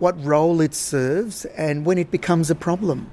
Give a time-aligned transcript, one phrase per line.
[0.00, 3.12] what role it serves, and when it becomes a problem.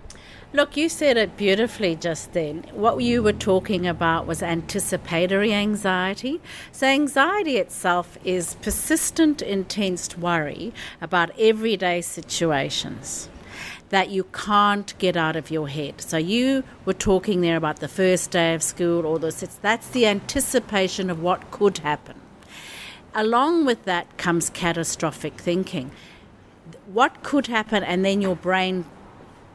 [0.56, 2.66] Look, you said it beautifully just then.
[2.72, 6.40] What you were talking about was anticipatory anxiety.
[6.72, 13.28] So, anxiety itself is persistent, intense worry about everyday situations
[13.90, 16.00] that you can't get out of your head.
[16.00, 20.06] So, you were talking there about the first day of school, or this, that's the
[20.06, 22.16] anticipation of what could happen.
[23.14, 25.92] Along with that comes catastrophic thinking.
[26.86, 28.86] What could happen, and then your brain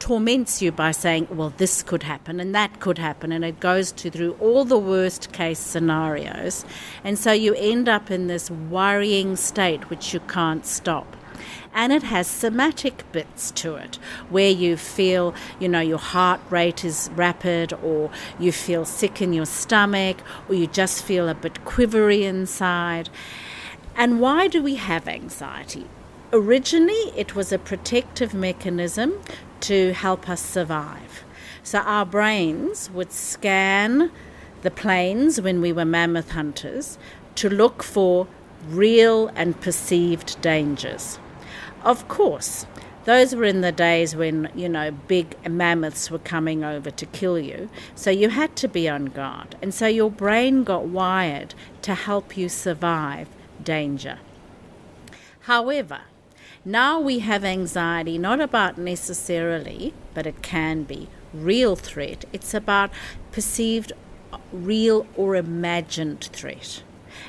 [0.01, 3.91] torments you by saying, well, this could happen and that could happen, and it goes
[3.91, 6.65] to through all the worst case scenarios.
[7.03, 11.15] And so you end up in this worrying state which you can't stop.
[11.73, 13.99] And it has somatic bits to it
[14.29, 19.33] where you feel, you know, your heart rate is rapid, or you feel sick in
[19.33, 20.17] your stomach,
[20.49, 23.09] or you just feel a bit quivery inside.
[23.95, 25.85] And why do we have anxiety?
[26.33, 29.19] Originally, it was a protective mechanism
[29.59, 31.25] to help us survive.
[31.61, 34.09] So our brains would scan
[34.61, 36.97] the plains when we were mammoth hunters
[37.35, 38.27] to look for
[38.69, 41.19] real and perceived dangers.
[41.83, 42.65] Of course,
[43.03, 47.39] those were in the days when, you know, big mammoths were coming over to kill
[47.39, 47.69] you.
[47.93, 49.57] So you had to be on guard.
[49.61, 53.27] And so your brain got wired to help you survive
[53.61, 54.19] danger.
[55.41, 56.01] However,
[56.65, 62.25] now we have anxiety not about necessarily, but it can be, real threat.
[62.31, 62.91] It's about
[63.31, 63.93] perceived
[64.51, 66.83] real or imagined threat.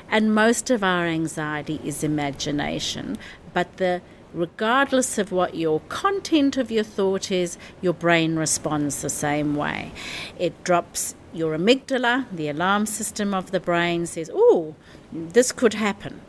[0.09, 3.17] And most of our anxiety is imagination,
[3.53, 4.01] but the
[4.33, 9.91] regardless of what your content of your thought is, your brain responds the same way.
[10.39, 14.75] It drops your amygdala, the alarm system of the brain says, "Oh,
[15.11, 16.21] this could happen."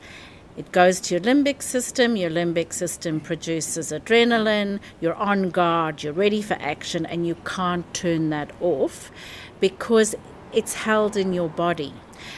[0.57, 6.13] It goes to your limbic system, your limbic system produces adrenaline, you're on guard, you're
[6.13, 9.11] ready for action, and you can't turn that off
[9.59, 10.15] because
[10.53, 11.93] it's held in your body.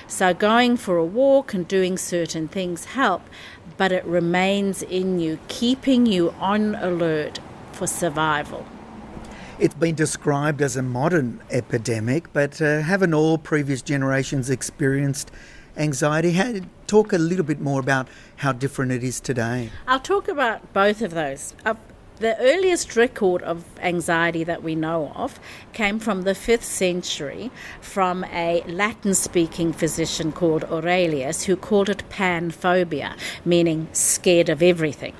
[0.06, 3.20] So, going for a walk and doing certain things help,
[3.76, 7.38] but it remains in you, keeping you on alert
[7.72, 8.66] for survival.
[9.58, 15.30] It's been described as a modern epidemic, but uh, haven't all previous generations experienced
[15.76, 16.32] anxiety?
[16.32, 19.70] How, talk a little bit more about how different it is today.
[19.86, 21.54] I'll talk about both of those.
[21.64, 21.74] Uh,
[22.18, 25.38] the earliest record of anxiety that we know of
[25.74, 27.50] came from the 5th century
[27.80, 35.12] from a Latin speaking physician called Aurelius who called it panphobia, meaning scared of everything.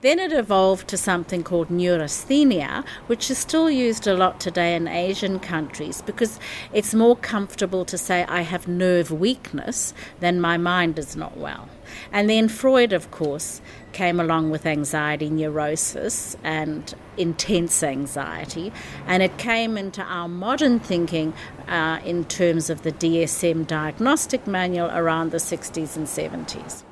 [0.00, 4.86] Then it evolved to something called neurasthenia, which is still used a lot today in
[4.86, 6.38] Asian countries because
[6.72, 11.68] it's more comfortable to say I have nerve weakness than my mind is not well.
[12.12, 13.60] And then Freud, of course,
[13.90, 18.72] came along with anxiety neurosis and intense anxiety,
[19.04, 21.34] and it came into our modern thinking
[21.66, 26.84] uh, in terms of the DSM diagnostic manual around the 60s and 70s.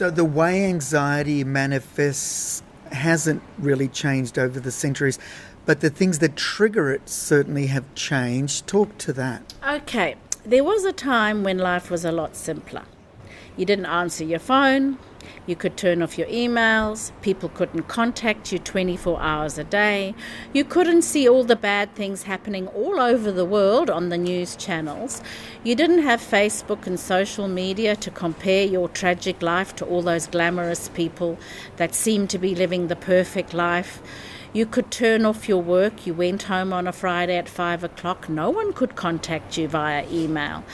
[0.00, 5.18] So the way anxiety manifests hasn't really changed over the centuries,
[5.66, 8.66] but the things that trigger it certainly have changed.
[8.66, 9.52] Talk to that.
[9.62, 12.84] Okay, there was a time when life was a lot simpler.
[13.58, 14.96] You didn't answer your phone,
[15.46, 17.12] You could turn off your emails.
[17.22, 20.14] People couldn't contact you 24 hours a day.
[20.52, 24.56] You couldn't see all the bad things happening all over the world on the news
[24.56, 25.22] channels.
[25.64, 30.26] You didn't have Facebook and social media to compare your tragic life to all those
[30.26, 31.38] glamorous people
[31.76, 34.02] that seem to be living the perfect life.
[34.52, 36.06] You could turn off your work.
[36.06, 38.28] You went home on a Friday at five o'clock.
[38.28, 40.64] No one could contact you via email.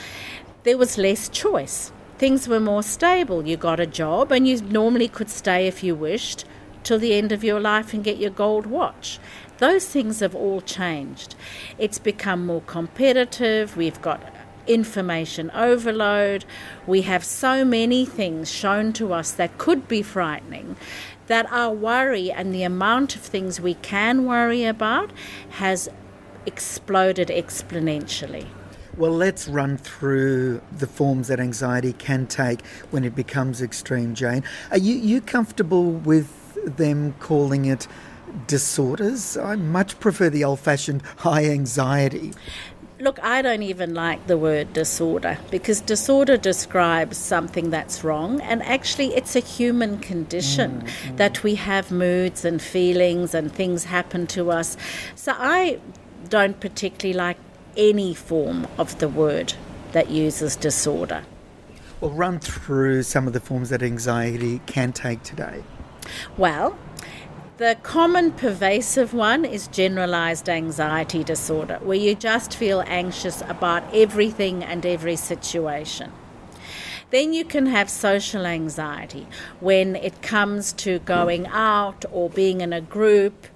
[0.64, 3.46] There was less choice things were more stable.
[3.46, 6.44] You got a job and you normally could stay if you wished
[6.82, 9.18] till the end of your life and get your gold watch.
[9.58, 11.34] Those things have all changed.
[11.78, 13.76] It's become more competitive.
[13.76, 14.22] We've got
[14.66, 16.44] information overload.
[16.86, 20.76] We have so many things shown to us that could be frightening
[21.26, 25.10] that our worry and the amount of things we can worry about
[25.50, 25.88] has
[26.44, 28.46] exploded exponentially.
[28.96, 34.42] Well, let's run through the forms that anxiety can take when it becomes extreme, Jane.
[34.70, 37.86] Are you, you comfortable with them calling it
[38.46, 39.36] disorders?
[39.36, 42.32] I much prefer the old fashioned high anxiety.
[42.98, 48.62] Look, I don't even like the word disorder because disorder describes something that's wrong, and
[48.62, 51.16] actually, it's a human condition mm, mm.
[51.18, 54.78] that we have moods and feelings and things happen to us.
[55.14, 55.78] So, I
[56.30, 57.36] don't particularly like
[57.76, 59.54] any form of the word
[59.92, 61.24] that uses disorder.
[62.00, 65.62] Well, run through some of the forms that anxiety can take today.
[66.36, 66.76] Well,
[67.58, 74.62] the common pervasive one is generalized anxiety disorder, where you just feel anxious about everything
[74.62, 76.12] and every situation.
[77.10, 79.26] Then you can have social anxiety
[79.60, 83.46] when it comes to going out or being in a group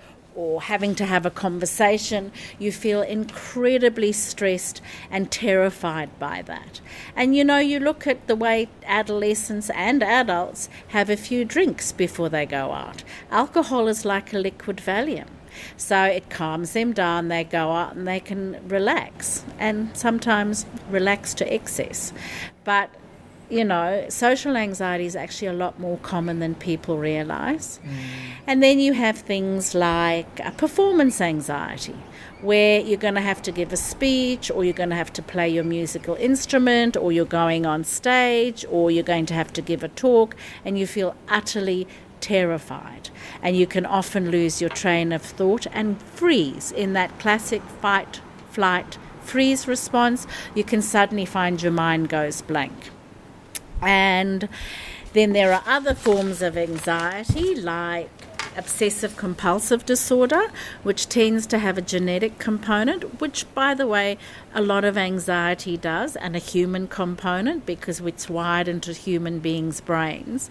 [0.41, 6.81] or having to have a conversation, you feel incredibly stressed and terrified by that.
[7.15, 11.93] And you know, you look at the way adolescents and adults have a few drinks
[11.93, 13.05] before they go out.
[13.31, 15.29] Alcohol is like a liquid Valium.
[15.77, 21.35] So it calms them down, they go out and they can relax, and sometimes relax
[21.35, 22.15] to excess.
[22.65, 22.89] But
[23.51, 27.81] you know, social anxiety is actually a lot more common than people realize.
[27.85, 27.91] Mm.
[28.47, 31.97] And then you have things like performance anxiety,
[32.41, 35.23] where you're going to have to give a speech, or you're going to have to
[35.23, 39.63] play your musical instrument, or you're going on stage, or you're going to have to
[39.63, 41.87] give a talk, and you feel utterly
[42.21, 43.11] terrified.
[43.43, 48.21] And you can often lose your train of thought and freeze in that classic fight,
[48.51, 50.27] flight, freeze response.
[50.55, 52.91] You can suddenly find your mind goes blank.
[53.83, 54.49] And
[55.13, 58.11] then there are other forms of anxiety like
[58.57, 60.43] obsessive compulsive disorder,
[60.83, 64.19] which tends to have a genetic component, which, by the way,
[64.55, 69.81] a lot of anxiety does, and a human component because it's wired into human beings'
[69.81, 70.51] brains.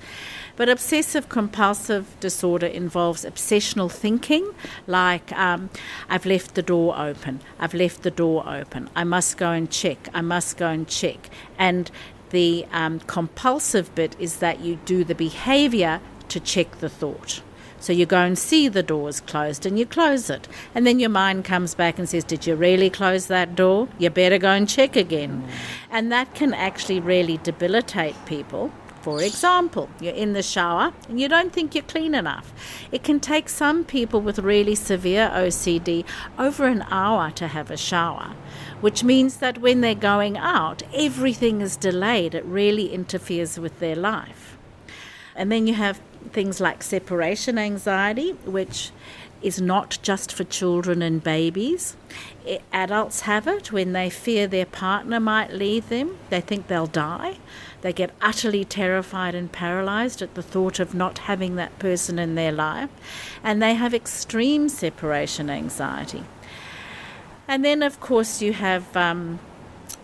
[0.55, 4.53] But obsessive compulsive disorder involves obsessional thinking,
[4.87, 5.69] like um,
[6.09, 10.09] I've left the door open, I've left the door open, I must go and check,
[10.13, 11.29] I must go and check.
[11.57, 11.91] And
[12.29, 17.41] the um, compulsive bit is that you do the behavior to check the thought.
[17.79, 20.47] So you go and see the door's closed and you close it.
[20.75, 23.87] And then your mind comes back and says, Did you really close that door?
[23.97, 25.43] You better go and check again.
[25.43, 25.51] Mm.
[25.89, 28.71] And that can actually really debilitate people.
[29.01, 32.53] For example, you're in the shower and you don't think you're clean enough.
[32.91, 36.03] It can take some people with really severe OCD
[36.37, 38.35] over an hour to have a shower
[38.81, 42.33] which means that when they're going out, everything is delayed.
[42.35, 44.57] It really interferes with their life.
[45.35, 48.91] And then you have things like separation anxiety, which
[49.41, 51.95] is not just for children and babies.
[52.73, 57.37] adults have it when they fear their partner might leave them, they think they'll die.
[57.81, 62.35] They get utterly terrified and paralyzed at the thought of not having that person in
[62.35, 62.89] their life,
[63.43, 66.25] and they have extreme separation anxiety.
[67.49, 69.39] And then, of course, you have um,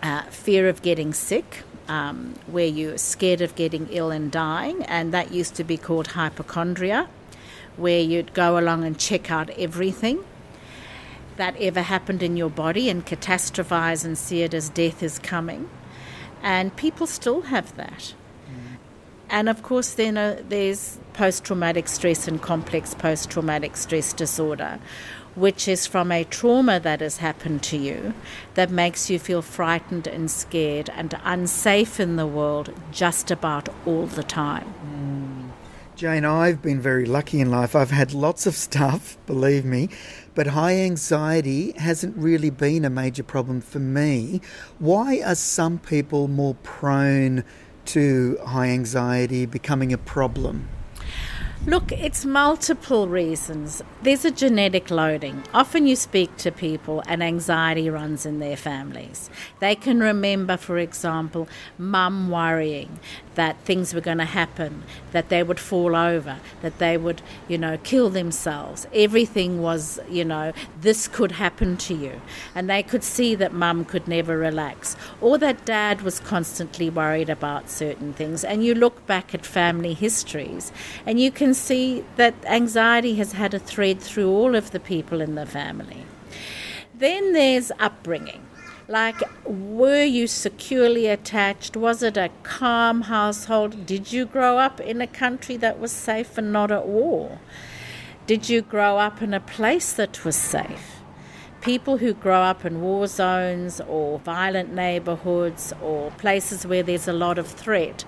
[0.02, 5.14] uh, fear of getting sick, um, where you're scared of getting ill and dying, and
[5.14, 7.08] that used to be called hypochondria,
[7.78, 10.26] where you'd go along and check out everything
[11.36, 15.70] that ever happened in your body and catastrophize and see it as death is coming.
[16.42, 18.16] And people still have that.
[18.50, 18.78] Mm.
[19.30, 24.80] And of course, then uh, there's post traumatic stress and complex post traumatic stress disorder,
[25.36, 28.14] which is from a trauma that has happened to you
[28.56, 34.06] that makes you feel frightened and scared and unsafe in the world just about all
[34.08, 34.74] the time.
[34.86, 35.26] Mm.
[35.96, 37.74] Jane, I've been very lucky in life.
[37.74, 39.88] I've had lots of stuff, believe me,
[40.34, 44.42] but high anxiety hasn't really been a major problem for me.
[44.78, 47.46] Why are some people more prone
[47.86, 50.68] to high anxiety becoming a problem?
[51.68, 53.82] Look, it's multiple reasons.
[54.04, 55.42] There's a genetic loading.
[55.52, 59.32] Often you speak to people and anxiety runs in their families.
[59.60, 63.00] They can remember, for example, mum worrying
[63.34, 67.58] that things were going to happen, that they would fall over, that they would, you
[67.58, 68.86] know, kill themselves.
[68.94, 72.22] Everything was, you know, this could happen to you.
[72.54, 77.30] And they could see that mum could never relax, or that dad was constantly worried
[77.30, 78.44] about certain things.
[78.44, 80.72] And you look back at family histories
[81.08, 85.22] and you can see that anxiety has had a thread through all of the people
[85.22, 86.06] in the family.
[86.94, 88.46] Then there's upbringing.
[88.88, 91.76] Like, were you securely attached?
[91.76, 93.88] Was it a calm household?
[93.88, 97.40] Did you grow up in a country that was safe and not at war?
[98.28, 101.02] Did you grow up in a place that was safe?
[101.62, 107.14] People who grow up in war zones or violent neighborhoods or places where there's a
[107.14, 108.06] lot of threat,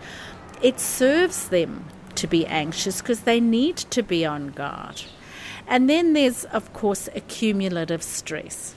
[0.62, 1.86] it serves them
[2.18, 5.04] to be anxious because they need to be on guard.
[5.68, 8.76] And then there's, of course, accumulative stress.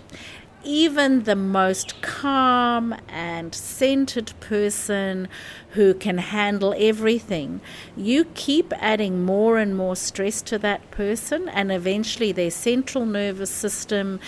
[0.62, 5.28] Even the most calm and centered person
[5.70, 7.61] who can handle everything,
[7.97, 13.50] you keep adding more and more stress to that person, and eventually their central nervous
[13.50, 14.20] system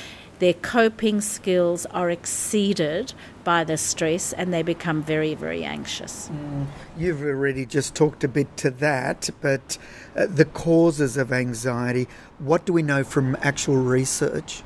[0.43, 6.29] their coping skills are exceeded by the stress and they become very, very anxious.
[6.31, 6.67] Mm.
[6.99, 9.79] You've already just talked a bit to that, but
[10.17, 12.09] uh, the causes of anxiety,
[12.41, 14.65] what do we know from actual research?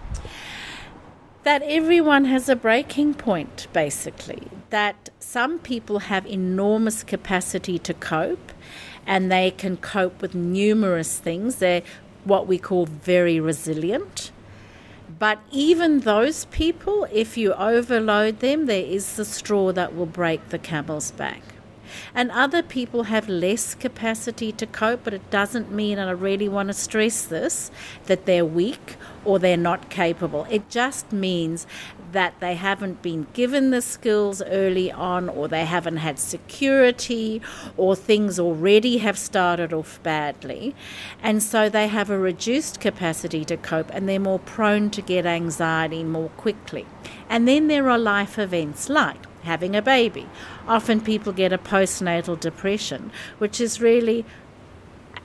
[1.42, 4.48] That everyone has a breaking point, basically.
[4.70, 8.52] That some people have enormous capacity to cope
[9.06, 11.56] and they can cope with numerous things.
[11.56, 11.82] They're
[12.24, 14.32] what we call very resilient.
[15.18, 20.50] But even those people, if you overload them, there is the straw that will break
[20.50, 21.42] the camel's back.
[22.14, 26.48] And other people have less capacity to cope, but it doesn't mean, and I really
[26.48, 27.70] want to stress this,
[28.06, 30.46] that they're weak or they're not capable.
[30.50, 31.66] It just means
[32.12, 37.40] that they haven't been given the skills early on, or they haven't had security,
[37.76, 40.74] or things already have started off badly.
[41.22, 45.26] And so they have a reduced capacity to cope and they're more prone to get
[45.26, 46.86] anxiety more quickly.
[47.28, 50.28] And then there are life events like having a baby.
[50.66, 54.24] Often people get a postnatal depression, which is really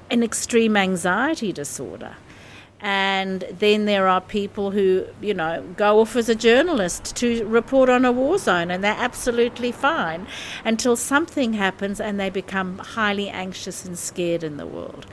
[0.09, 2.15] an extreme anxiety disorder.
[2.81, 7.89] And then there are people who, you know, go off as a journalist to report
[7.89, 10.25] on a war zone, and they're absolutely fine
[10.65, 15.05] until something happens and they become highly anxious and scared in the world.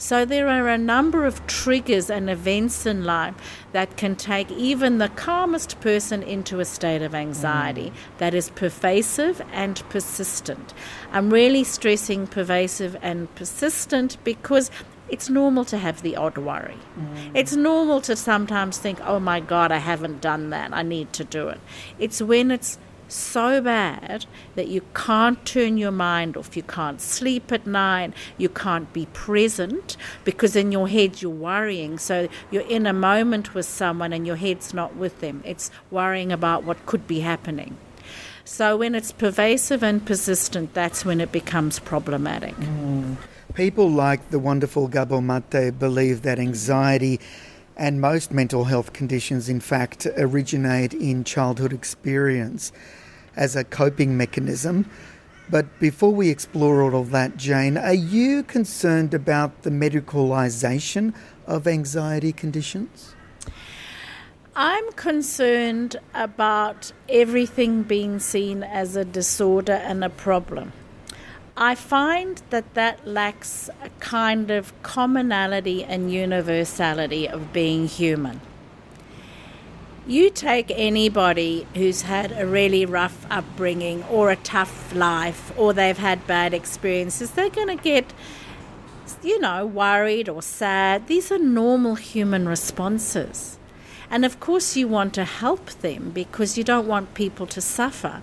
[0.00, 3.34] So there are a number of triggers and events in life
[3.72, 7.94] that can take even the calmest person into a state of anxiety mm.
[8.16, 10.72] that is pervasive and persistent.
[11.12, 14.70] I'm really stressing pervasive and persistent because
[15.10, 16.78] it's normal to have the odd worry.
[16.98, 17.30] Mm.
[17.34, 20.72] It's normal to sometimes think, oh my God, I haven't done that.
[20.72, 21.60] I need to do it.
[21.98, 26.56] It's when it's so bad that you can't turn your mind off.
[26.56, 28.12] You can't sleep at night.
[28.38, 31.98] You can't be present because in your head you're worrying.
[31.98, 35.42] So you're in a moment with someone and your head's not with them.
[35.44, 37.76] It's worrying about what could be happening.
[38.44, 42.56] So when it's pervasive and persistent, that's when it becomes problematic.
[42.56, 43.16] Mm.
[43.54, 47.18] People like the wonderful Gabor Mate believe that anxiety
[47.76, 52.70] and most mental health conditions, in fact, originate in childhood experience
[53.34, 54.88] as a coping mechanism.
[55.50, 61.12] But before we explore all of that, Jane, are you concerned about the medicalisation
[61.46, 63.16] of anxiety conditions?
[64.54, 70.72] I'm concerned about everything being seen as a disorder and a problem.
[71.62, 78.40] I find that that lacks a kind of commonality and universality of being human.
[80.06, 85.98] You take anybody who's had a really rough upbringing or a tough life or they've
[85.98, 88.14] had bad experiences, they're going to get,
[89.22, 91.08] you know, worried or sad.
[91.08, 93.58] These are normal human responses.
[94.08, 98.22] And of course, you want to help them because you don't want people to suffer.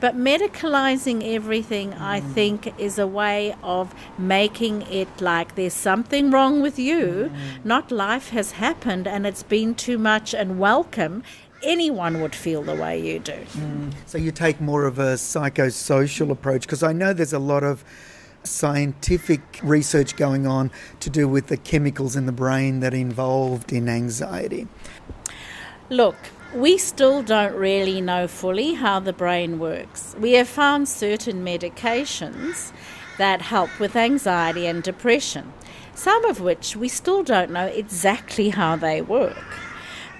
[0.00, 2.00] But medicalizing everything, mm.
[2.00, 7.64] I think, is a way of making it like there's something wrong with you, mm.
[7.64, 11.22] not life has happened and it's been too much and welcome.
[11.62, 13.32] Anyone would feel the way you do.
[13.32, 13.94] Mm.
[14.06, 17.84] So you take more of a psychosocial approach because I know there's a lot of
[18.42, 20.70] scientific research going on
[21.00, 24.68] to do with the chemicals in the brain that are involved in anxiety.
[25.90, 26.16] Look,
[26.54, 30.14] we still don't really know fully how the brain works.
[30.20, 32.72] We have found certain medications
[33.18, 35.52] that help with anxiety and depression,
[35.94, 39.63] some of which we still don't know exactly how they work.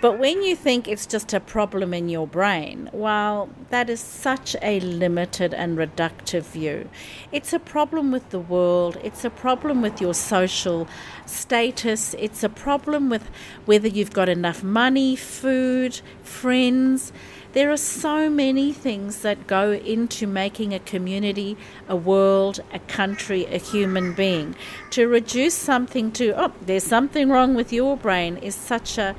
[0.04, 4.54] But when you think it's just a problem in your brain, well, that is such
[4.60, 6.90] a limited and reductive view.
[7.32, 10.86] It's a problem with the world, it's a problem with your social
[11.24, 13.30] status, it's a problem with
[13.64, 17.10] whether you've got enough money, food, friends.
[17.54, 21.56] There are so many things that go into making a community,
[21.88, 24.56] a world, a country, a human being.
[24.90, 29.14] To reduce something to, oh, there's something wrong with your brain is such a,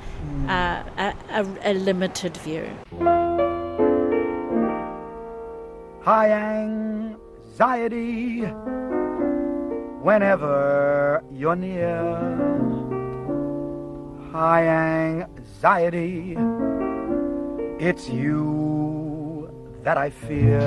[0.48, 2.68] uh, a, a, a limited view.
[6.02, 6.30] High
[7.56, 8.42] anxiety
[10.02, 12.02] whenever you're near.
[14.30, 16.36] High anxiety
[17.78, 19.50] it's you
[19.82, 20.60] that I fear.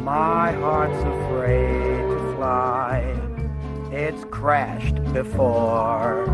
[0.00, 3.14] My heart's afraid to fly.
[3.92, 6.24] It's crashed before.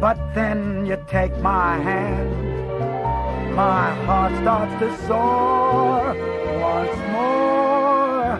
[0.00, 3.54] But then you take my hand.
[3.54, 6.14] My heart starts to soar
[6.60, 8.38] once more.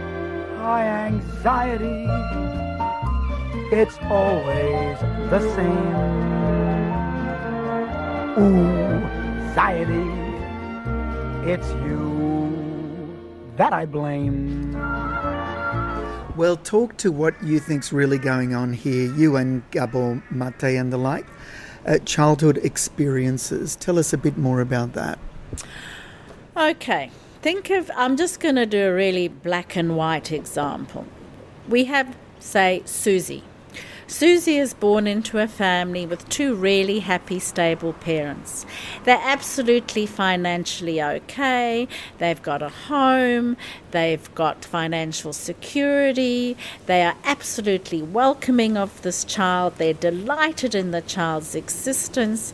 [0.59, 2.07] High anxiety.
[3.73, 4.99] It's always
[5.30, 6.40] the same
[8.39, 10.09] anxiety.
[11.51, 13.17] It's you
[13.57, 14.73] that I blame.
[16.37, 20.93] Well, talk to what you think's really going on here, you and Gabor Mate and
[20.93, 21.27] the like.
[21.87, 23.75] Uh, childhood experiences.
[23.77, 25.19] Tell us a bit more about that.
[26.57, 27.11] Okay,
[27.43, 31.07] think of, I'm just going to do a really black and white example.
[31.69, 33.45] We have, say, Susie.
[34.11, 38.67] Susie is born into a family with two really happy, stable parents.
[39.05, 41.87] They're absolutely financially okay.
[42.19, 43.57] They've got a home.
[43.93, 46.57] They've got financial security.
[46.87, 49.75] They are absolutely welcoming of this child.
[49.76, 52.52] They're delighted in the child's existence.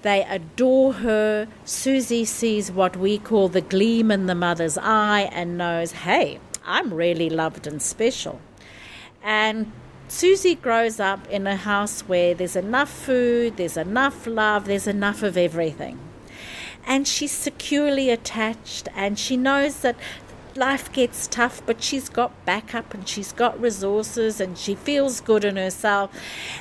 [0.00, 1.46] They adore her.
[1.66, 6.94] Susie sees what we call the gleam in the mother's eye and knows, hey, I'm
[6.94, 8.40] really loved and special.
[9.22, 9.70] And
[10.10, 15.22] Susie grows up in a house where there's enough food, there's enough love, there's enough
[15.22, 16.00] of everything.
[16.84, 19.94] And she's securely attached, and she knows that
[20.56, 25.44] life gets tough, but she's got backup and she's got resources and she feels good
[25.44, 26.10] in herself.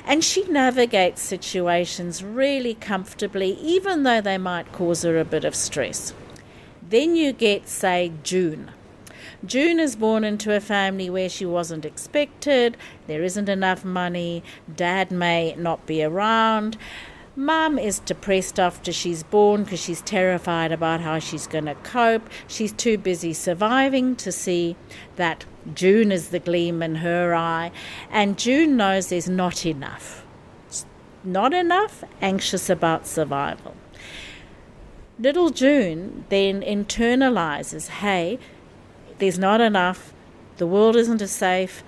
[0.06, 5.56] And she navigates situations really comfortably, even though they might cause her a bit of
[5.56, 6.14] stress.
[6.88, 8.74] Then you get, say, June.
[9.46, 12.76] June is born into a family where she wasn't expected,
[13.08, 14.44] there isn't enough money,
[14.76, 16.78] dad may not be around.
[17.36, 22.30] Mum is depressed after she's born because she's terrified about how she's going to cope.
[22.50, 24.76] She's too busy surviving to see
[25.16, 27.72] that June is the gleam in her eye,
[28.12, 30.26] and June knows there's not enough.
[31.24, 33.76] Not enough, anxious about survival.
[35.18, 38.38] Little June then internalizes hey,
[39.20, 40.14] there's not enough,
[40.58, 41.84] the world isn't as safe,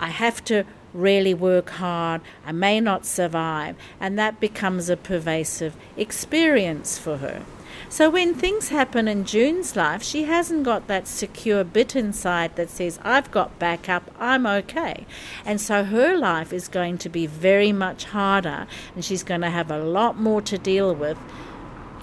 [0.00, 5.76] I have to really work hard, I may not survive, and that becomes a pervasive
[5.96, 7.42] experience for her.
[7.88, 12.70] So when things happen in June's life, she hasn't got that secure bit inside that
[12.70, 15.06] says, I've got backup, I'm okay.
[15.44, 19.50] And so her life is going to be very much harder, and she's going to
[19.50, 21.18] have a lot more to deal with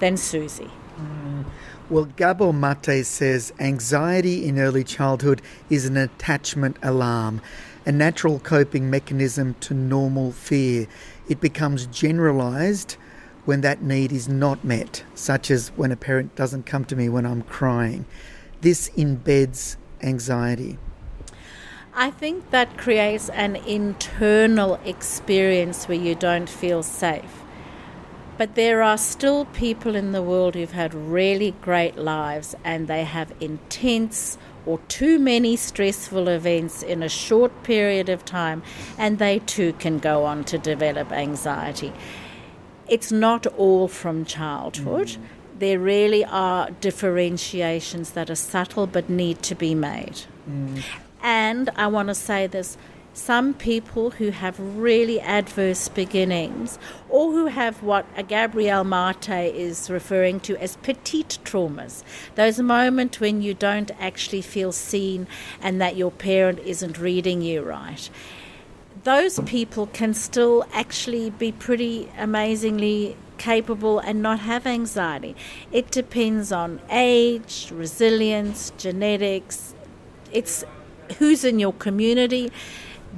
[0.00, 0.70] than Susie.
[0.98, 1.44] Mm.
[1.92, 7.42] Well, Gabor Mate says anxiety in early childhood is an attachment alarm,
[7.84, 10.86] a natural coping mechanism to normal fear.
[11.28, 12.96] It becomes generalized
[13.44, 17.10] when that need is not met, such as when a parent doesn't come to me
[17.10, 18.06] when I'm crying.
[18.62, 20.78] This embeds anxiety.
[21.92, 27.41] I think that creates an internal experience where you don't feel safe.
[28.38, 33.04] But there are still people in the world who've had really great lives and they
[33.04, 38.62] have intense or too many stressful events in a short period of time,
[38.96, 41.92] and they too can go on to develop anxiety.
[42.88, 45.08] It's not all from childhood.
[45.08, 45.18] Mm.
[45.58, 50.22] There really are differentiations that are subtle but need to be made.
[50.48, 50.82] Mm.
[51.22, 52.76] And I want to say this
[53.14, 60.40] some people who have really adverse beginnings or who have what Gabor Mate is referring
[60.40, 62.02] to as petite traumas,
[62.36, 65.26] those moments when you don't actually feel seen
[65.60, 68.08] and that your parent isn't reading you right.
[69.04, 75.34] Those people can still actually be pretty amazingly capable and not have anxiety.
[75.72, 79.74] It depends on age, resilience, genetics.
[80.30, 80.64] It's
[81.18, 82.52] who's in your community.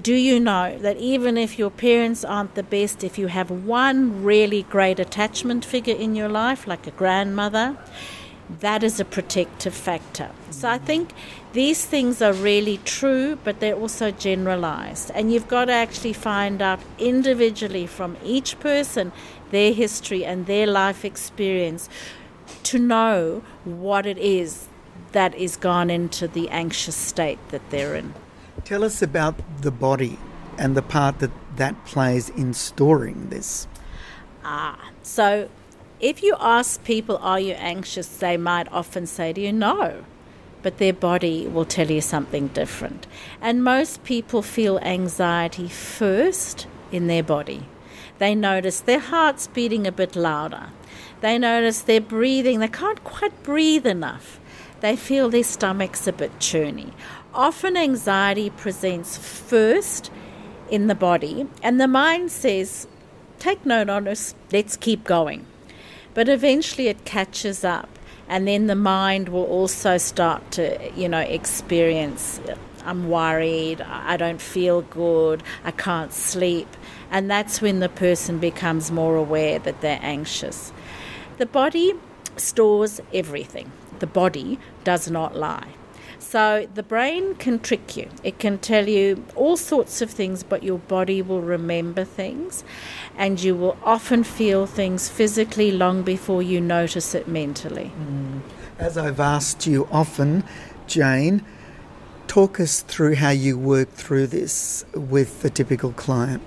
[0.02, 4.24] Do you know that even if your parents aren't the best, if you have one
[4.24, 7.78] really great attachment figure in your life, like a grandmother,
[8.60, 10.30] that is a protective factor.
[10.50, 11.12] So I think
[11.52, 15.10] these things are really true, but they're also generalized.
[15.14, 19.12] And you've got to actually find out individually from each person
[19.50, 21.88] their history and their life experience
[22.64, 24.66] to know what it is
[25.12, 28.12] that is gone into the anxious state that they're in.
[28.64, 30.18] Tell us about the body
[30.58, 33.66] and the part that that plays in storing this.
[34.44, 35.48] Ah, so
[36.00, 38.08] if you ask people, Are you anxious?
[38.08, 40.04] they might often say to you, No
[40.64, 43.06] but their body will tell you something different.
[43.42, 47.68] And most people feel anxiety first in their body.
[48.18, 50.70] They notice their heart's beating a bit louder.
[51.20, 54.40] They notice they're breathing, they can't quite breathe enough.
[54.80, 56.92] They feel their stomach's a bit churny.
[57.34, 60.12] Often anxiety presents first
[60.70, 62.86] in the body, and the mind says,
[63.40, 65.44] Take no notice, let's keep going.
[66.14, 67.88] But eventually it catches up
[68.28, 72.40] and then the mind will also start to you know experience
[72.86, 76.68] i'm worried i don't feel good i can't sleep.
[77.10, 80.72] And that's when the person becomes more aware that they're anxious.
[81.38, 81.94] The body
[82.36, 83.70] stores everything.
[84.00, 85.74] The body does not lie
[86.34, 88.08] so the brain can trick you.
[88.24, 92.64] It can tell you all sorts of things, but your body will remember things,
[93.16, 97.92] and you will often feel things physically long before you notice it mentally.
[97.96, 98.40] Mm.
[98.80, 100.42] As I've asked you often,
[100.88, 101.44] Jane,
[102.26, 106.42] talk us through how you work through this with the typical client.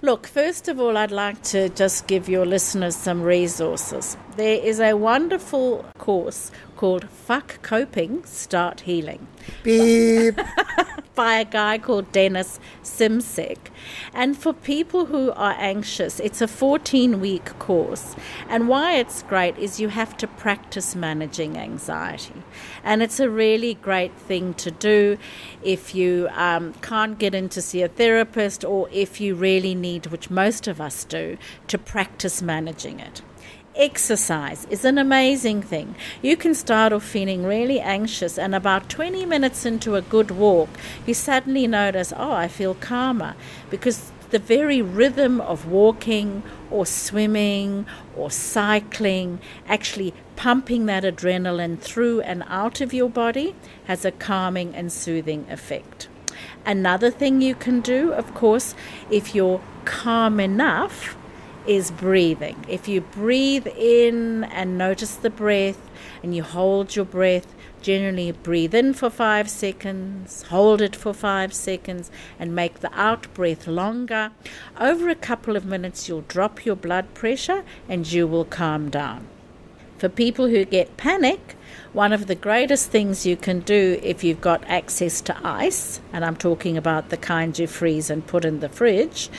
[0.00, 4.16] Look, first of all, I'd like to just give your listeners some resources.
[4.36, 9.28] There is a wonderful course called Fuck Coping, Start Healing.
[9.62, 10.40] Beep.
[11.14, 13.58] by a guy called Dennis Simsek.
[14.12, 18.16] And for people who are anxious, it's a 14 week course.
[18.48, 22.42] And why it's great is you have to practice managing anxiety.
[22.82, 25.16] And it's a really great thing to do
[25.62, 30.06] if you um, can't get in to see a therapist or if you really need,
[30.06, 33.22] which most of us do, to practice managing it.
[33.76, 35.96] Exercise is an amazing thing.
[36.22, 40.68] You can start off feeling really anxious, and about 20 minutes into a good walk,
[41.06, 43.34] you suddenly notice, oh, I feel calmer
[43.70, 47.84] because the very rhythm of walking or swimming
[48.16, 53.56] or cycling, actually pumping that adrenaline through and out of your body,
[53.86, 56.06] has a calming and soothing effect.
[56.64, 58.76] Another thing you can do, of course,
[59.10, 61.16] if you're calm enough,
[61.66, 62.64] is breathing.
[62.68, 65.78] If you breathe in and notice the breath
[66.22, 71.52] and you hold your breath, generally breathe in for five seconds, hold it for five
[71.52, 74.30] seconds, and make the out breath longer.
[74.80, 79.26] Over a couple of minutes, you'll drop your blood pressure and you will calm down.
[79.98, 81.56] For people who get panic,
[81.92, 86.24] one of the greatest things you can do if you've got access to ice, and
[86.24, 89.30] I'm talking about the kind you freeze and put in the fridge,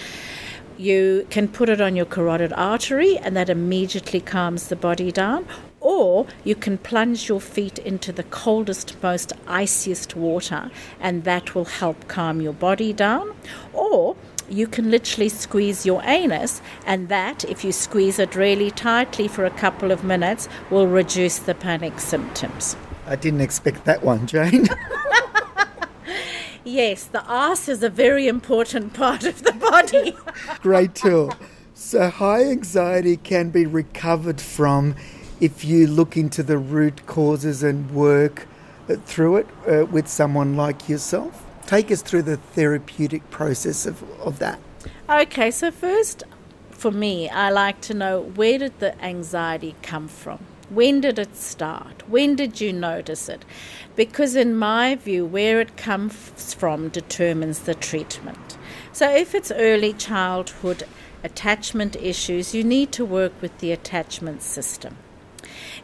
[0.78, 5.48] you can put it on your carotid artery, and that immediately calms the body down.
[5.80, 11.66] Or you can plunge your feet into the coldest, most iciest water, and that will
[11.66, 13.36] help calm your body down.
[13.74, 14.16] Or
[14.50, 19.46] you can literally squeeze your anus, and that, if you squeeze it really tightly for
[19.46, 22.76] a couple of minutes, will reduce the panic symptoms.
[23.08, 24.68] I didn't expect that one, Jane.
[26.66, 30.18] Yes, the arse is a very important part of the body.
[30.62, 31.32] Great tool.
[31.76, 34.96] So, high anxiety can be recovered from
[35.40, 38.48] if you look into the root causes and work
[38.90, 41.46] uh, through it uh, with someone like yourself.
[41.68, 44.60] Take us through the therapeutic process of, of that.
[45.08, 46.24] Okay, so first,
[46.72, 50.40] for me, I like to know where did the anxiety come from?
[50.70, 52.10] When did it start?
[52.10, 53.46] When did you notice it?
[53.96, 58.58] Because, in my view, where it comes from determines the treatment.
[58.92, 60.84] So, if it's early childhood
[61.24, 64.98] attachment issues, you need to work with the attachment system.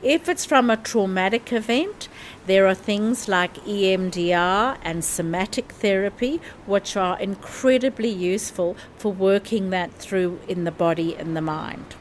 [0.02, 2.10] If it's from a traumatic event,
[2.48, 9.94] there are things like EMDR and somatic therapy, which are incredibly useful for working that
[9.94, 11.96] through in the body and the mind.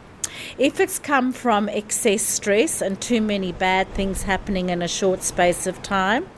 [0.58, 5.22] If it's come from excess stress and too many bad things happening in a short
[5.22, 6.28] space of time,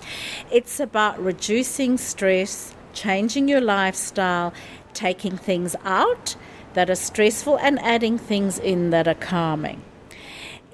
[0.50, 4.52] it's about reducing stress, changing your lifestyle,
[4.94, 6.36] taking things out
[6.74, 9.82] that are stressful and adding things in that are calming.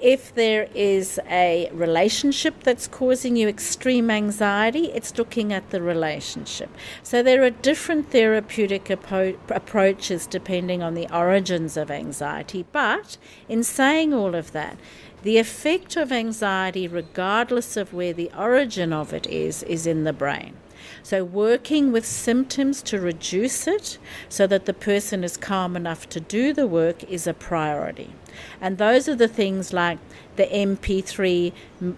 [0.01, 6.69] If there is a relationship that's causing you extreme anxiety, it's looking at the relationship.
[7.03, 12.65] So there are different therapeutic apo- approaches depending on the origins of anxiety.
[12.71, 13.17] But
[13.49, 14.77] in saying all of that,
[15.23, 20.13] the effect of anxiety, regardless of where the origin of it is, is in the
[20.13, 20.55] brain.
[21.03, 26.19] So, working with symptoms to reduce it so that the person is calm enough to
[26.19, 28.13] do the work is a priority.
[28.61, 29.99] And those are the things like
[30.35, 31.53] the MP3,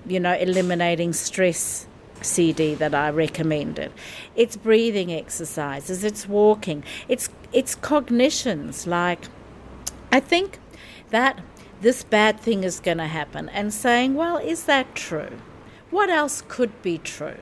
[0.07, 1.87] you know, eliminating stress
[2.21, 3.91] CD that I recommended.
[4.35, 9.25] It's breathing exercises, it's walking, it's it's cognitions like
[10.11, 10.59] I think
[11.09, 11.41] that
[11.81, 15.39] this bad thing is going to happen and saying, well, is that true?
[15.89, 17.37] What else could be true?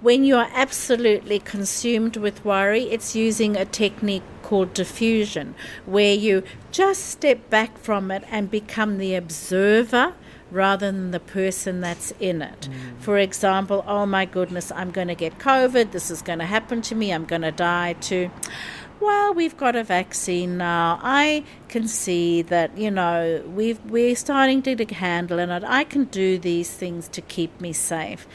[0.00, 6.42] When you are absolutely consumed with worry, it's using a technique called defusion, where you
[6.70, 10.14] just step back from it and become the observer
[10.50, 12.68] rather than the person that's in it.
[12.68, 12.98] Mm.
[12.98, 16.82] For example, oh my goodness, I'm going to get COVID, this is going to happen
[16.82, 18.30] to me, I'm going to die too
[19.00, 21.00] well, we've got a vaccine now.
[21.02, 25.64] I can see that, you know, we've, we're starting to handle it.
[25.64, 28.26] I can do these things to keep me safe.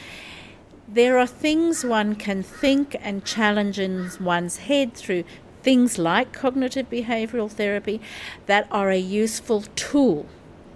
[0.87, 5.23] There are things one can think and challenge in one's head through
[5.63, 7.99] things like cognitive behavioral therapy
[8.45, 10.27] that are a useful tool.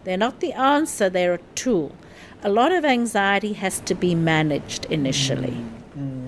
[0.03, 1.95] They're not the answer, they're a tool.
[2.41, 5.63] A lot of anxiety has to be managed initially.
[5.97, 6.19] Mm-hmm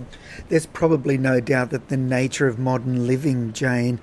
[0.51, 4.01] there's probably no doubt that the nature of modern living, Jane,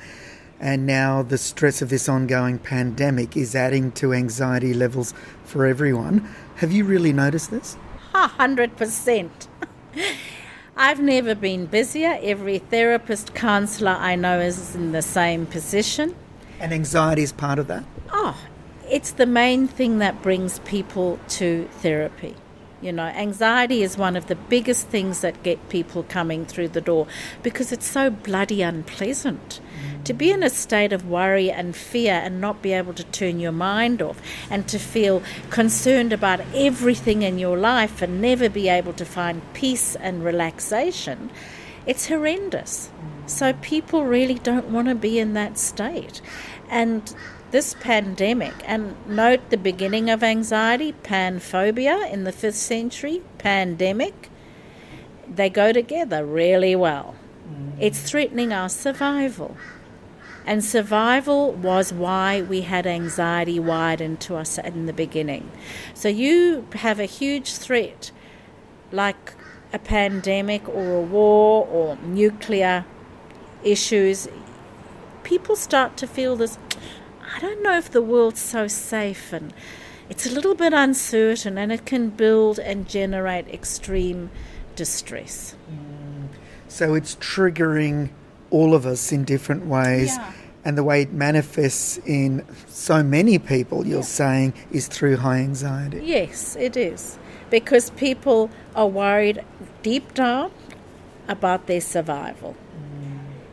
[0.58, 5.12] and now the stress of this ongoing pandemic is adding to anxiety levels
[5.44, 6.26] for everyone.
[6.56, 7.76] Have you really noticed this?
[8.14, 9.48] A hundred percent.
[10.76, 12.18] I've never been busier.
[12.22, 16.14] Every therapist, counsellor I know is in the same position.
[16.60, 17.84] And anxiety is part of that?
[18.12, 18.36] Oh,
[18.88, 22.34] it's the main thing that brings people to therapy.
[22.80, 26.80] You know, anxiety is one of the biggest things that get people coming through the
[26.80, 27.08] door
[27.42, 29.60] because it's so bloody unpleasant.
[29.60, 30.04] Mm.
[30.04, 33.40] To be in a state of worry and fear and not be able to turn
[33.40, 38.68] your mind off and to feel concerned about everything in your life and never be
[38.68, 41.30] able to find peace and relaxation,
[41.84, 42.90] it's horrendous.
[42.90, 43.28] Mm.
[43.28, 46.20] So people really don't want to be in that state.
[46.70, 47.12] And
[47.50, 54.30] this pandemic, and note the beginning of anxiety, panphobia in the 5th century, pandemic,
[55.26, 57.14] they go together really well.
[57.50, 57.72] Mm.
[57.80, 59.56] It's threatening our survival.
[60.46, 65.50] And survival was why we had anxiety wired into us in the beginning.
[65.92, 68.10] So you have a huge threat
[68.90, 69.34] like
[69.72, 72.86] a pandemic or a war or nuclear
[73.62, 74.28] issues.
[75.22, 76.58] People start to feel this
[77.38, 79.52] I don't know if the world's so safe and
[80.08, 84.30] it's a little bit uncertain and it can build and generate extreme
[84.74, 85.54] distress.
[85.70, 86.30] Mm.
[86.66, 88.10] So it's triggering
[88.50, 90.16] all of us in different ways.
[90.16, 90.32] Yeah.
[90.64, 94.02] And the way it manifests in so many people, you're yeah.
[94.02, 96.00] saying, is through high anxiety.
[96.04, 97.20] Yes, it is.
[97.50, 99.44] Because people are worried
[99.84, 100.50] deep down
[101.28, 102.56] about their survival.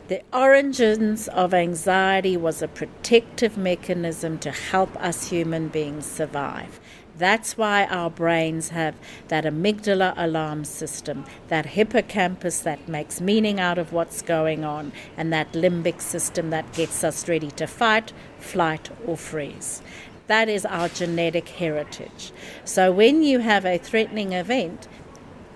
[0.08, 6.78] The origins of anxiety was a protective mechanism to help us human beings survive.
[7.18, 8.94] That's why our brains have
[9.26, 15.32] that amygdala alarm system, that hippocampus that makes meaning out of what's going on, and
[15.32, 19.82] that limbic system that gets us ready to fight, flight, or freeze.
[20.28, 22.30] That is our genetic heritage.
[22.64, 24.86] So when you have a threatening event,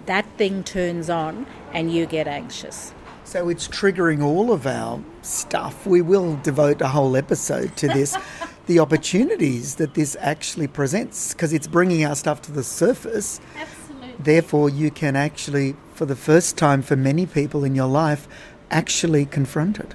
[0.07, 2.95] that thing turns on and you get anxious.
[3.31, 5.87] So it's triggering all of our stuff.
[5.87, 8.19] We will devote a whole episode to this.
[8.67, 13.41] the opportunities that this actually presents because it's bringing our stuff to the surface.
[13.57, 14.15] Absolutely.
[14.19, 18.27] Therefore, you can actually, for the first time for many people in your life,
[18.69, 19.95] actually confront it.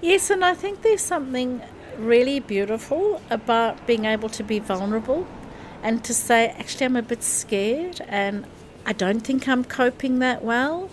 [0.00, 1.60] Yes, and I think there's something
[1.98, 5.26] really beautiful about being able to be vulnerable
[5.82, 8.46] and to say, actually, I'm a bit scared and
[8.86, 10.90] I don't think I'm coping that well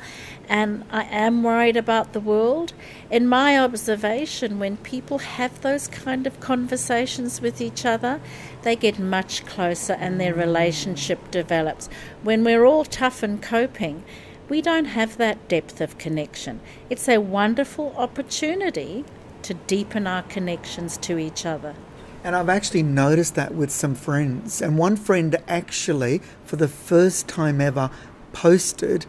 [0.50, 2.74] and I am worried about the world.
[3.12, 8.20] In my observation, when people have those kind of conversations with each other,
[8.64, 11.88] they get much closer and their relationship develops.
[12.24, 14.04] When we're all tough and coping,
[14.50, 16.62] we don't have that depth of connection.
[16.90, 19.06] It's a wonderful opportunity
[19.44, 21.76] to deepen our connections to each other.
[22.24, 24.62] And I've actually noticed that with some friends.
[24.62, 27.92] And one friend actually, for the first time ever,
[28.34, 29.06] posted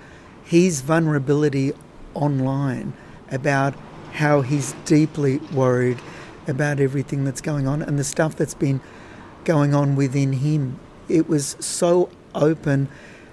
[0.50, 1.72] his vulnerability
[2.12, 2.92] online
[3.30, 3.72] about
[4.14, 5.96] how he's deeply worried
[6.48, 8.80] about everything that's going on and the stuff that's been
[9.44, 10.80] going on within him.
[11.08, 12.88] It was so open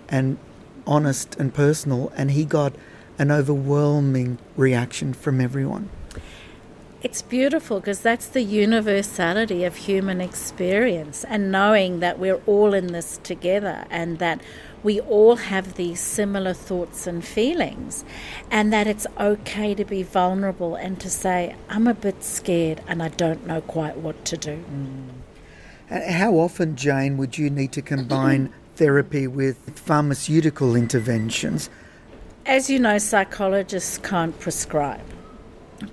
[0.08, 0.38] and
[0.86, 2.74] honest and personal, and he got
[3.18, 5.90] an overwhelming reaction from everyone.
[7.08, 12.88] It's beautiful because that's the universality of human experience and knowing that we're all in
[12.88, 14.42] this together and that
[14.84, 18.04] we all have these similar thoughts and feelings
[18.52, 23.02] and that it's okay to be vulnerable and to say, I'm a bit scared and
[23.02, 24.66] I don't know quite what to do.
[24.70, 26.12] Mm.
[26.12, 31.70] How often, Jane, would you need to combine therapy with pharmaceutical interventions?
[32.46, 35.00] As you know, psychologists can't prescribe.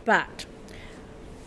[0.04, 0.46] But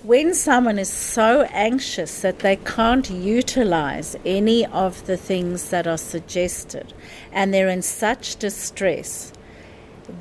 [0.08, 5.98] when someone is so anxious that they can't utilize any of the things that are
[5.98, 6.94] suggested
[7.34, 9.34] and they're in such distress,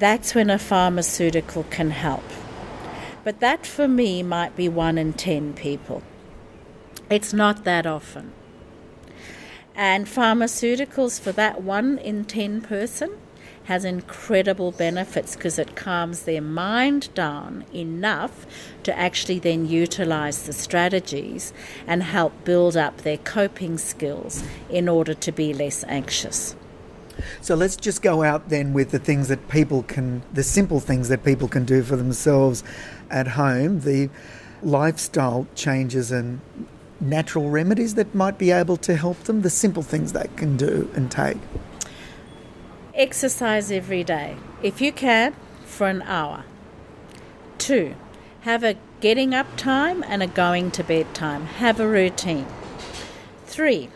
[0.01, 2.25] that's when a pharmaceutical can help.
[3.23, 6.03] But that for me might be one in ten people.
[7.09, 8.33] It's not that often.
[9.77, 13.17] And pharmaceuticals for that one in ten person
[13.67, 18.47] has incredible benefits because it calms their mind down enough
[18.85, 21.53] to actually then utilize the strategies
[21.87, 26.55] and help build up their coping skills in order to be less anxious.
[27.41, 31.09] So let's just go out then with the things that people can, the simple things
[31.09, 32.63] that people can do for themselves
[33.11, 34.11] at home, the
[34.63, 36.41] lifestyle changes and
[37.01, 40.89] natural remedies that might be able to help them, the simple things they can do
[40.95, 41.39] and take
[42.97, 46.45] exercise every day, if you can, for an hour.
[47.59, 47.95] Two,
[48.43, 51.47] have a getting up time and a going to bed time.
[51.47, 52.47] Have a routine.
[53.47, 53.91] Three,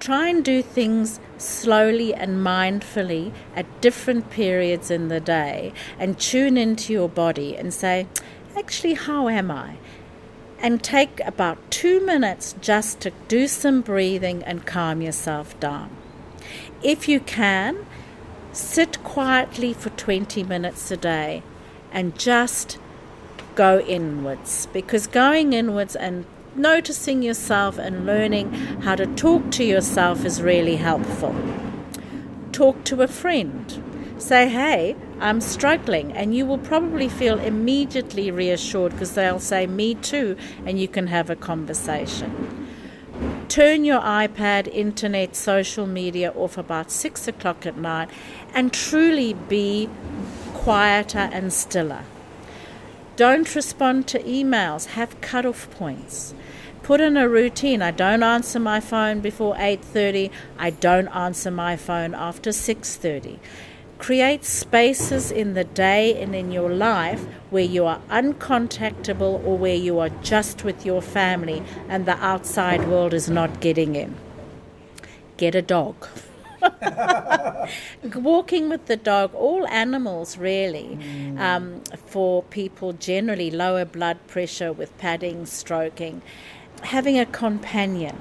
[0.00, 6.56] try and do things slowly and mindfully at different periods in the day and tune
[6.56, 8.06] into your body and say,
[8.56, 9.76] actually, how am I?
[10.58, 15.90] And take about two minutes just to do some breathing and calm yourself down.
[16.82, 17.86] If you can,
[18.52, 21.42] sit quietly for 20 minutes a day
[21.90, 22.78] and just
[23.54, 30.24] go inwards because going inwards and noticing yourself and learning how to talk to yourself
[30.24, 31.34] is really helpful.
[32.52, 33.82] Talk to a friend.
[34.18, 39.96] Say, hey, I'm struggling, and you will probably feel immediately reassured because they'll say, me
[39.96, 42.61] too, and you can have a conversation
[43.52, 48.08] turn your iPad, internet, social media off about six o'clock at night
[48.54, 49.90] and truly be
[50.54, 52.02] quieter and stiller.
[53.16, 56.34] Don't respond to emails, have cut-off points.
[56.82, 57.82] Put in a routine.
[57.82, 60.30] I don't answer my phone before 8:30.
[60.58, 63.38] I don't answer my phone after 6:30.
[64.02, 69.76] Create spaces in the day and in your life where you are uncontactable or where
[69.76, 74.16] you are just with your family and the outside world is not getting in.
[75.36, 76.08] Get a dog.
[78.16, 80.98] Walking with the dog, all animals really,
[81.38, 86.22] um, for people generally, lower blood pressure with padding, stroking,
[86.82, 88.20] having a companion,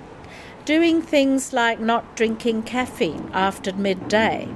[0.64, 4.48] doing things like not drinking caffeine after midday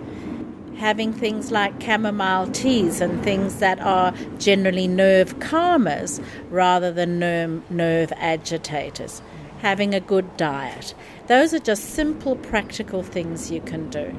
[0.77, 7.71] having things like chamomile teas and things that are generally nerve calmers rather than nerve,
[7.71, 9.21] nerve agitators,
[9.59, 10.93] having a good diet.
[11.27, 14.13] Those are just simple, practical things you can do.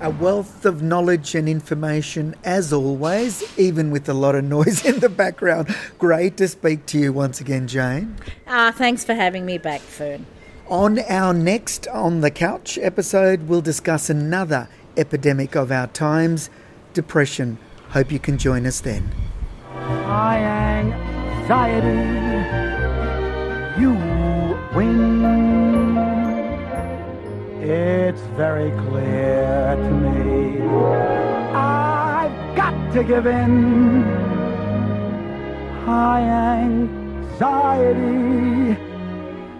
[0.00, 5.00] A wealth of knowledge and information, as always, even with a lot of noise in
[5.00, 5.74] the background.
[5.98, 8.16] Great to speak to you once again, Jane.
[8.46, 10.26] Ah, thanks for having me back, Fern.
[10.68, 16.50] On our next On the Couch episode, we'll discuss another epidemic of our times,
[16.94, 17.58] depression.
[17.90, 19.12] Hope you can join us then.
[19.74, 20.38] High
[20.78, 21.90] anxiety,
[23.80, 23.92] you
[24.74, 25.22] win.
[27.62, 30.60] It's very clear to me.
[31.54, 34.02] I've got to give in.
[35.84, 36.22] High
[36.62, 37.76] anxiety,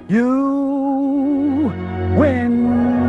[0.08, 1.72] you
[2.16, 3.01] win.